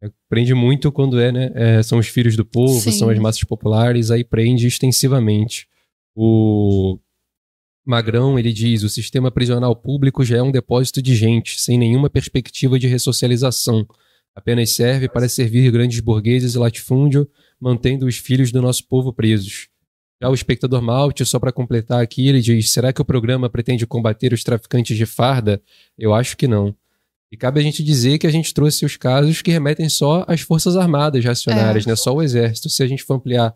[0.02, 1.50] É, prende muito quando é, né?
[1.54, 2.92] É, são os filhos do povo, Sim.
[2.92, 5.66] são as massas populares, aí prende extensivamente.
[6.14, 6.98] O
[7.84, 12.08] Magrão, ele diz, o sistema prisional público já é um depósito de gente, sem nenhuma
[12.08, 13.86] perspectiva de ressocialização
[14.34, 17.28] apenas serve para servir grandes burgueses e latifúndio,
[17.60, 19.68] mantendo os filhos do nosso povo presos.
[20.24, 23.86] Já o espectador Malte, só para completar aqui, ele diz: será que o programa pretende
[23.86, 25.60] combater os traficantes de farda?
[25.98, 26.74] Eu acho que não.
[27.30, 30.40] E cabe a gente dizer que a gente trouxe os casos que remetem só às
[30.40, 31.90] Forças Armadas racionárias, é.
[31.90, 31.96] né?
[31.96, 32.70] só o Exército.
[32.70, 33.54] Se a gente for ampliar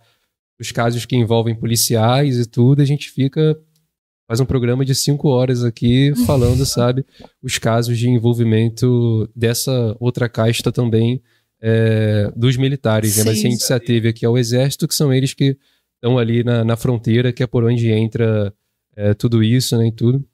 [0.61, 3.59] os casos que envolvem policiais e tudo, a gente fica
[4.27, 7.03] faz um programa de cinco horas aqui falando, sabe,
[7.43, 11.23] os casos de envolvimento dessa outra casta também
[11.63, 13.13] é, dos militares.
[13.13, 13.25] Sim, né?
[13.27, 15.57] Mas a gente se ateve aqui ao exército, que são eles que
[15.99, 18.53] estão ali na, na fronteira, que é por onde entra
[18.97, 20.25] é, tudo isso, né, e tudo.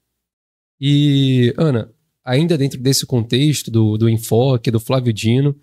[0.79, 1.91] E, Ana,
[2.23, 5.55] ainda dentro desse contexto do, do enfoque do Flávio Dino,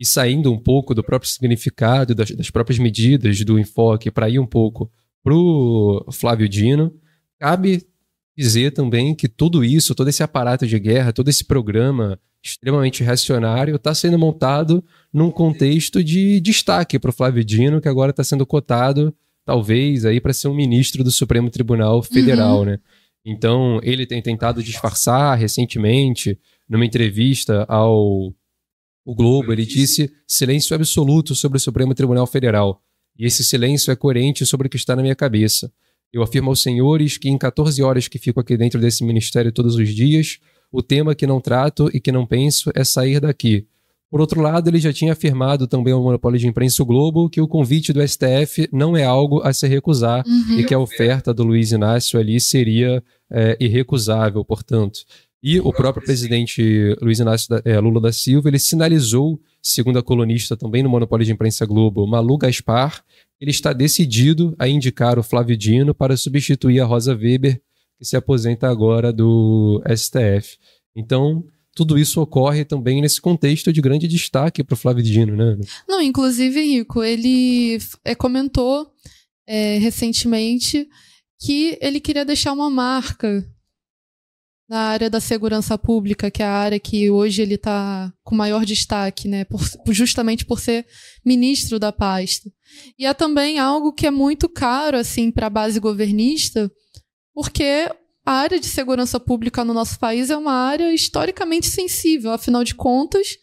[0.00, 4.38] e saindo um pouco do próprio significado, das, das próprias medidas do enfoque, para ir
[4.38, 4.90] um pouco
[5.22, 6.92] para o Flávio Dino,
[7.44, 7.86] Cabe
[8.34, 13.76] dizer também que tudo isso, todo esse aparato de guerra, todo esse programa extremamente reacionário
[13.76, 18.46] está sendo montado num contexto de destaque para o Flávio Dino, que agora está sendo
[18.46, 22.64] cotado, talvez, aí para ser um ministro do Supremo Tribunal Federal, uhum.
[22.64, 22.78] né?
[23.24, 28.34] Então, ele tem tentado disfarçar recentemente, numa entrevista ao
[29.06, 32.82] o Globo, ele disse silêncio absoluto sobre o Supremo Tribunal Federal.
[33.18, 35.70] E esse silêncio é coerente sobre o que está na minha cabeça.
[36.10, 39.76] Eu afirmo aos senhores que em 14 horas que fico aqui dentro desse ministério todos
[39.76, 40.38] os dias,
[40.72, 43.66] o tema que não trato e que não penso é sair daqui.
[44.14, 47.40] Por outro lado, ele já tinha afirmado também ao monopólio de imprensa o Globo que
[47.40, 50.60] o convite do STF não é algo a se recusar uhum.
[50.60, 55.00] e que a oferta do Luiz Inácio ali seria é, irrecusável, portanto.
[55.42, 60.02] E o próprio presidente Luiz Inácio da, é, Lula da Silva, ele sinalizou, segundo a
[60.02, 63.02] colunista também no monopólio de imprensa Globo, Malu Gaspar,
[63.40, 67.60] ele está decidido a indicar o Flávio Dino para substituir a Rosa Weber,
[67.98, 70.56] que se aposenta agora do STF.
[70.94, 71.42] Então,
[71.74, 75.58] tudo isso ocorre também nesse contexto de grande destaque para o Flávio Dino, né?
[75.88, 78.90] Não, inclusive, Rico, ele é, comentou
[79.46, 80.88] é, recentemente
[81.40, 83.44] que ele queria deixar uma marca
[84.68, 88.64] na área da segurança pública, que é a área que hoje ele está com maior
[88.64, 89.60] destaque, né, por,
[89.92, 90.86] justamente por ser
[91.24, 92.50] ministro da pasta.
[92.98, 96.70] E é também algo que é muito caro assim para a base governista,
[97.34, 97.90] porque
[98.24, 102.74] a área de segurança pública no nosso país é uma área historicamente sensível, afinal de
[102.74, 103.36] contas,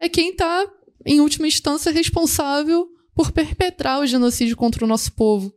[0.00, 0.64] é quem está,
[1.04, 5.52] em última instância, responsável por perpetrar o genocídio contra o nosso povo.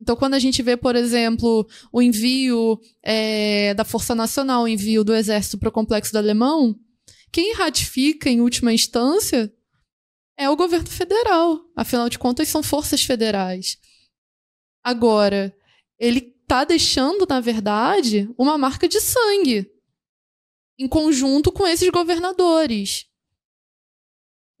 [0.00, 5.02] Então, quando a gente vê, por exemplo, o envio é, da Força Nacional, o envio
[5.02, 6.74] do Exército para o Complexo do Alemão,
[7.32, 9.52] quem ratifica, em última instância,
[10.38, 11.60] é o governo federal.
[11.76, 13.76] Afinal de contas, são forças federais.
[14.82, 15.54] Agora,
[15.98, 19.70] ele está deixando, na verdade, uma marca de sangue
[20.76, 23.06] em conjunto com esses governadores.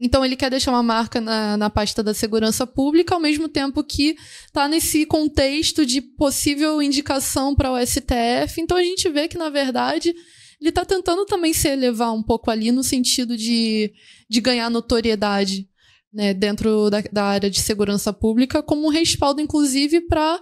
[0.00, 3.82] Então ele quer deixar uma marca na, na pasta da segurança pública, ao mesmo tempo
[3.82, 8.60] que está nesse contexto de possível indicação para o STF.
[8.60, 10.14] Então a gente vê que, na verdade,
[10.60, 13.92] ele está tentando também se elevar um pouco ali no sentido de,
[14.28, 15.68] de ganhar notoriedade
[16.12, 20.40] né, dentro da, da área de segurança pública, como um respaldo, inclusive, para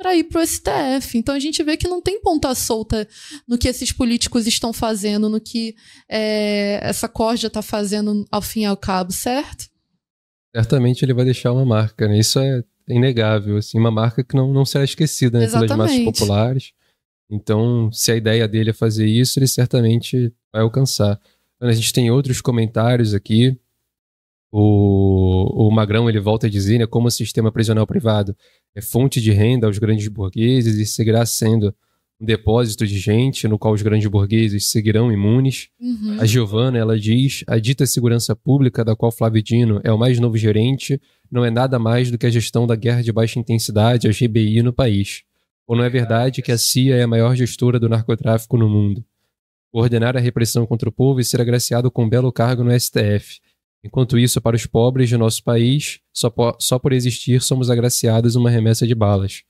[0.00, 1.18] para ir para o STF.
[1.18, 3.06] Então a gente vê que não tem ponta solta
[3.46, 5.74] no que esses políticos estão fazendo, no que
[6.08, 9.68] é, essa corja está fazendo ao fim e ao cabo, certo?
[10.56, 12.18] Certamente ele vai deixar uma marca, né?
[12.18, 16.72] Isso é inegável, assim, uma marca que não, não será esquecida né, pelas massas populares.
[17.30, 21.20] Então, se a ideia dele é fazer isso, ele certamente vai alcançar.
[21.60, 23.56] A gente tem outros comentários aqui.
[24.52, 28.36] O, o Magrão ele volta a dizer né, como o sistema prisional privado
[28.74, 31.72] é fonte de renda aos grandes burgueses e seguirá sendo
[32.20, 35.68] um depósito de gente no qual os grandes burgueses seguirão imunes.
[35.80, 36.16] Uhum.
[36.20, 40.18] A Giovana, ela diz, a dita segurança pública da qual Flávio Dino é o mais
[40.18, 44.08] novo gerente não é nada mais do que a gestão da guerra de baixa intensidade,
[44.08, 45.22] a GBI, no país.
[45.66, 49.04] Ou não é verdade que a CIA é a maior gestora do narcotráfico no mundo?
[49.72, 53.38] Coordenar a repressão contra o povo e ser agraciado com um belo cargo no STF
[53.84, 58.36] Enquanto isso, para os pobres de nosso país, só, po só por existir somos agraciados
[58.36, 59.42] uma remessa de balas.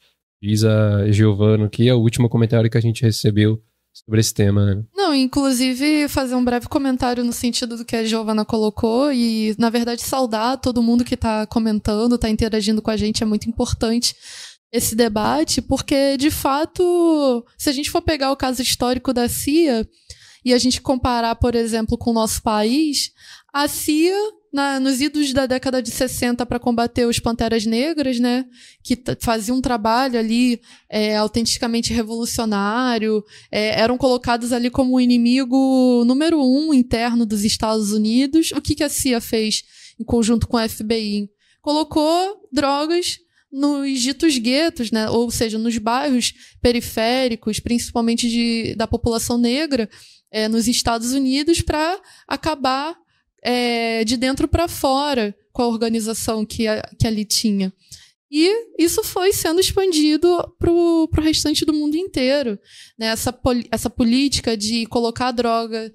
[0.43, 3.61] Diz a Giovana, que é o último comentário que a gente recebeu
[3.93, 4.65] sobre esse tema.
[4.65, 4.85] Né?
[4.95, 9.69] Não, inclusive fazer um breve comentário no sentido do que a Giovana colocou e, na
[9.69, 14.15] verdade, saudar todo mundo que está comentando, está interagindo com a gente, é muito importante
[14.73, 19.87] esse debate, porque, de fato, se a gente for pegar o caso histórico da CIA
[20.45, 23.11] e a gente comparar, por exemplo, com o nosso país,
[23.53, 24.15] a CIA,
[24.53, 28.45] na, nos idos da década de 60 para combater os Panteras Negras, né,
[28.83, 36.05] que faziam um trabalho ali é, autenticamente revolucionário, é, eram colocados ali como o inimigo
[36.05, 38.51] número um interno dos Estados Unidos.
[38.53, 39.63] O que, que a CIA fez
[39.99, 41.29] em conjunto com a FBI?
[41.61, 43.19] Colocou drogas
[43.53, 45.11] nos ditos guetos, né?
[45.11, 46.33] ou seja, nos bairros
[46.63, 49.89] periféricos, principalmente de, da população negra,
[50.31, 52.97] é, nos Estados Unidos, para acabar
[53.43, 57.73] é, de dentro para fora com a organização que, a, que ali tinha.
[58.31, 58.49] E
[58.79, 62.59] isso foi sendo expandido para o restante do mundo inteiro.
[62.97, 63.07] Né?
[63.07, 63.37] Essa,
[63.73, 65.93] essa política de colocar droga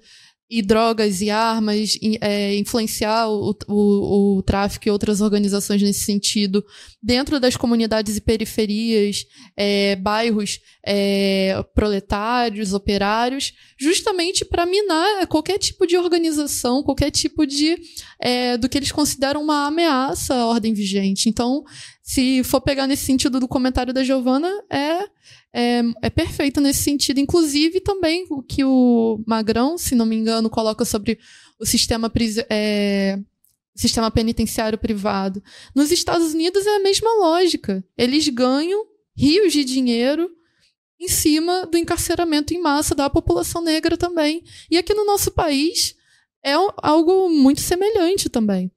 [0.48, 6.64] e drogas e armas, é, influenciar o, o, o, tráfico e outras organizações nesse sentido
[7.02, 15.84] dentro das comunidades e periferias, é, bairros é, proletários, operários, justamente para minar qualquer tipo
[15.84, 17.76] de organização, qualquer tipo de
[18.20, 21.28] é, do que eles consideram uma ameaça à ordem vigente.
[21.28, 21.64] Então,
[22.02, 25.08] se for pegar nesse sentido do comentário da Giovana, é
[25.56, 27.18] é, é perfeito nesse sentido.
[27.18, 31.18] Inclusive, também o que o Magrão, se não me engano, coloca sobre
[31.58, 32.12] o sistema,
[32.50, 33.18] é,
[33.74, 35.42] sistema penitenciário privado.
[35.74, 37.82] Nos Estados Unidos é a mesma lógica.
[37.96, 38.84] Eles ganham
[39.16, 40.30] rios de dinheiro
[41.00, 44.44] em cima do encarceramento em massa da população negra também.
[44.70, 45.96] E aqui no nosso país
[46.44, 48.70] é algo muito semelhante também.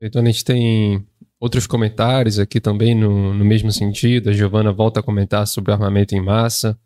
[0.00, 1.06] Então a gente tem
[1.44, 4.30] outros comentários aqui também no, no mesmo sentido.
[4.30, 6.78] A Giovana volta a comentar sobre armamento em massa.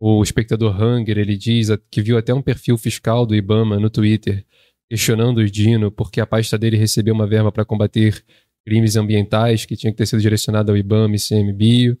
[0.00, 4.46] O espectador Hanger, ele diz que viu até um perfil fiscal do Ibama no Twitter
[4.88, 8.24] questionando o Dino porque a pasta dele recebeu uma verba para combater
[8.64, 11.98] crimes ambientais que tinha que ter sido direcionada ao Ibama e CMBio.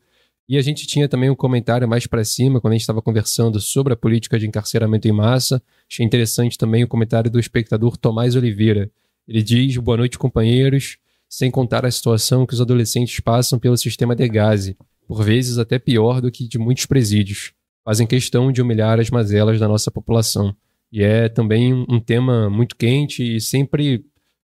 [0.48, 3.60] E a gente tinha também um comentário mais para cima, quando a gente estava conversando
[3.60, 5.62] sobre a política de encarceramento em massa.
[5.90, 8.90] Achei interessante também o comentário do espectador Tomás Oliveira.
[9.26, 10.96] Ele diz: Boa noite, companheiros
[11.28, 14.76] sem contar a situação que os adolescentes passam pelo sistema de gase,
[15.06, 17.52] por vezes até pior do que de muitos presídios.
[17.84, 20.54] Fazem questão de humilhar as mazelas da nossa população.
[20.90, 24.04] E é também um tema muito quente e sempre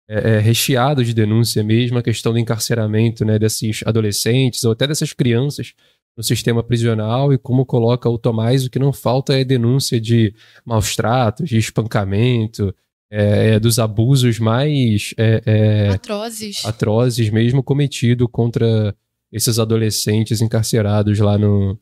[0.07, 4.87] é, é, recheado de denúncia mesmo, a questão do encarceramento né, desses adolescentes ou até
[4.87, 5.73] dessas crianças
[6.17, 10.33] no sistema prisional e como coloca o Tomás, o que não falta é denúncia de
[10.65, 12.75] maus tratos, de espancamento,
[13.11, 16.63] é, é, dos abusos mais é, é, atrozes.
[16.63, 18.95] atrozes mesmo cometido contra
[19.31, 21.79] esses adolescentes encarcerados lá no,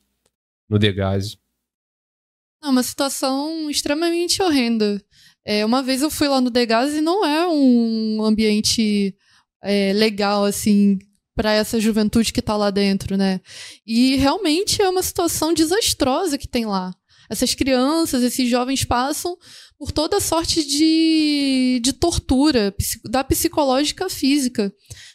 [0.70, 1.38] no Degase.
[2.64, 5.02] É uma situação extremamente horrenda.
[5.46, 9.16] É, uma vez eu fui lá no Degase e não é um ambiente
[9.64, 11.00] é, legal, assim,
[11.36, 13.40] para essa juventude que está lá dentro, né?
[13.86, 16.94] E realmente é uma situação desastrosa que tem lá.
[17.30, 19.38] Essas crianças, esses jovens passam
[19.78, 22.74] por toda sorte de, de tortura,
[23.06, 24.74] da psicológica física.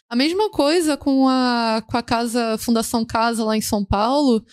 [0.09, 4.45] A mesma coisa com a, com a casa Fundação Casa lá em São Paulo.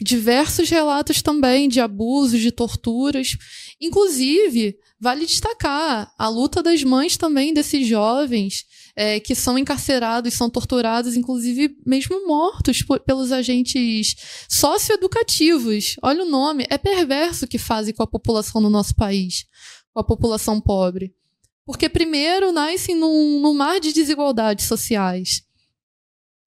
[0.00, 3.36] Diversos relatos também de abusos, de torturas.
[3.80, 10.50] Inclusive, vale destacar a luta das mães também desses jovens é, que são encarcerados, são
[10.50, 14.14] torturados, inclusive mesmo mortos por, pelos agentes
[14.48, 15.96] socioeducativos.
[16.02, 19.46] Olha o nome, é perverso o que fazem com a população no nosso país,
[19.94, 21.14] com a população pobre.
[21.64, 25.42] Porque, primeiro, nascem num, num mar de desigualdades sociais,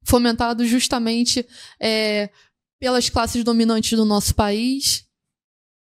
[0.03, 1.47] fomentado justamente
[1.79, 2.29] é,
[2.79, 5.05] pelas classes dominantes do nosso país,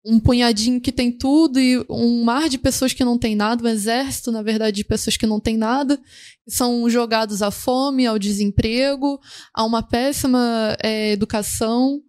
[0.04, 3.68] um punhadinho que tem tudo e um mar de pessoas que não tem nada, um
[3.68, 5.96] exército, na verdade, de pessoas que não tem nada,
[6.44, 9.18] que são jogados à fome, ao desemprego,
[9.52, 12.02] a uma péssima é, educação.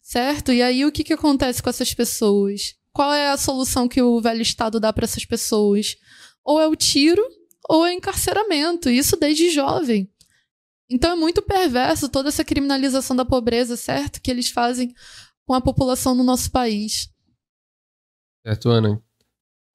[0.00, 0.52] Certo?
[0.52, 2.74] E aí o que, que acontece com essas pessoas?
[2.90, 5.96] Qual é a solução que o velho Estado dá para essas pessoas?
[6.42, 7.22] Ou é o tiro,
[7.68, 8.88] ou é encarceramento.
[8.88, 10.10] Isso desde jovem.
[10.90, 14.22] Então é muito perverso toda essa criminalização da pobreza, certo?
[14.22, 14.94] Que eles fazem
[15.48, 17.08] com a população no nosso país.
[18.46, 19.00] Certo, Ana.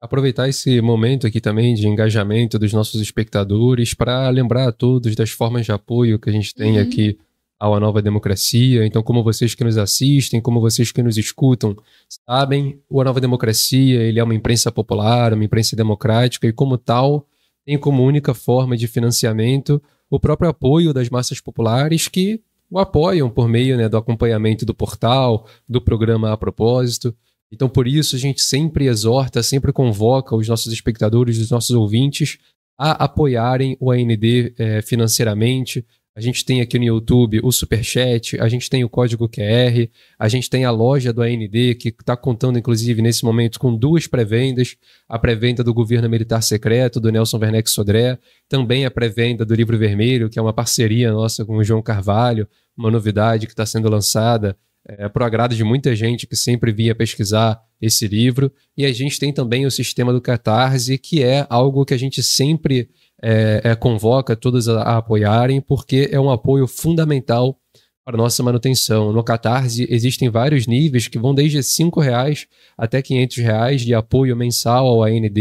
[0.00, 5.30] Aproveitar esse momento aqui também de engajamento dos nossos espectadores para lembrar a todos das
[5.30, 6.82] formas de apoio que a gente tem uhum.
[6.82, 7.18] aqui
[7.58, 8.86] ao A Nova Democracia.
[8.86, 11.76] Então, como vocês que nos assistem, como vocês que nos escutam,
[12.24, 16.78] sabem, o A Nova Democracia ele é uma imprensa popular, uma imprensa democrática e, como
[16.78, 17.26] tal,
[17.66, 22.40] tem como única forma de financiamento o próprio apoio das massas populares que
[22.70, 27.14] o apoiam por meio né, do acompanhamento do portal, do programa A Propósito.
[27.52, 32.38] Então, por isso, a gente sempre exorta, sempre convoca os nossos espectadores, os nossos ouvintes
[32.76, 35.86] a apoiarem o AND é, financeiramente,
[36.16, 40.28] a gente tem aqui no YouTube o Superchat, a gente tem o código QR, a
[40.28, 44.76] gente tem a loja do AND, que está contando, inclusive, nesse momento, com duas pré-vendas:
[45.08, 48.16] a pré-venda do governo militar secreto, do Nelson Werneck Sodré,
[48.48, 52.48] também a pré-venda do Livro Vermelho, que é uma parceria nossa com o João Carvalho,
[52.76, 54.56] uma novidade que está sendo lançada
[54.86, 58.52] é, para o agrado de muita gente que sempre vinha pesquisar esse livro.
[58.76, 62.22] E a gente tem também o sistema do Catarse, que é algo que a gente
[62.22, 62.88] sempre
[63.26, 67.58] é, é, convoca todos a, a, apoiarem, porque é um apoio fundamental
[68.04, 69.14] para nossa manutenção.
[69.14, 72.46] No Catarse existem vários níveis que vão desde R$ reais
[72.76, 75.38] até R$ reais de apoio mensal ao AND,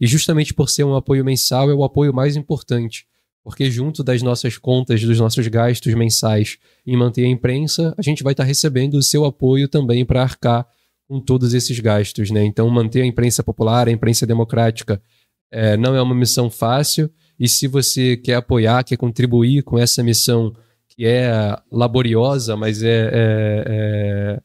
[0.00, 3.04] e justamente por ser um apoio mensal é o apoio mais importante,
[3.42, 6.56] porque junto das nossas contas, dos nossos gastos mensais
[6.86, 10.64] em manter a imprensa, a gente vai estar recebendo o seu apoio também para arcar
[11.08, 12.30] com todos esses gastos.
[12.30, 12.44] Né?
[12.44, 15.02] Então, manter a imprensa popular, a imprensa democrática,
[15.50, 20.02] é, não é uma missão fácil, e se você quer apoiar, quer contribuir com essa
[20.02, 20.54] missão
[20.88, 21.30] que é
[21.70, 24.40] laboriosa, mas é, é, é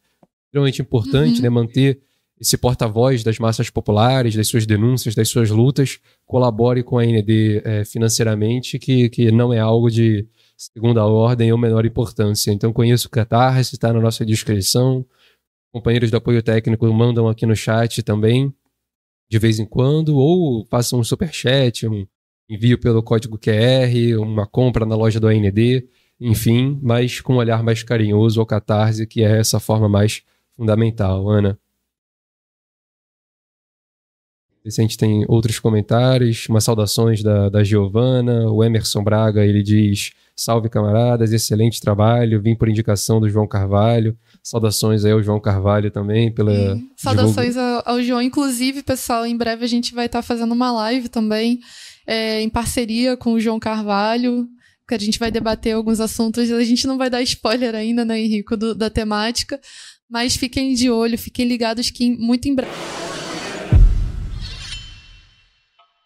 [0.46, 1.44] extremamente importante, uhum.
[1.44, 1.50] né?
[1.50, 2.00] Manter
[2.40, 7.62] esse porta-voz das massas populares, das suas denúncias, das suas lutas, colabore com a ND
[7.66, 10.26] é, financeiramente, que, que não é algo de
[10.58, 12.52] segunda ordem ou menor importância.
[12.52, 15.06] Então conheço o Catarse, está na nossa descrição.
[15.72, 18.54] Companheiros do apoio técnico mandam aqui no chat também,
[19.30, 22.08] de vez em quando, ou façam um superchat, um,
[22.50, 25.84] envio pelo código QR, uma compra na loja do AND,
[26.20, 30.24] enfim, mas com um olhar mais carinhoso ao Catarse, que é essa forma mais
[30.58, 31.30] fundamental.
[31.30, 31.58] Ana?
[34.66, 40.12] a gente tem outros comentários, umas saudações da, da Giovana, o Emerson Braga, ele diz,
[40.36, 45.90] salve camaradas, excelente trabalho, vim por indicação do João Carvalho, saudações aí ao João Carvalho
[45.90, 46.78] também, pela...
[46.96, 51.10] Saudações ao, ao, João, inclusive, pessoal, em breve a gente vai estar fazendo uma live
[51.10, 51.60] também,
[52.10, 54.50] é, em parceria com o João Carvalho,
[54.88, 56.52] que a gente vai debater alguns assuntos.
[56.52, 59.62] A gente não vai dar spoiler ainda, né, Henrico, do, da temática,
[60.10, 63.09] mas fiquem de olho, fiquem ligados que muito em breve.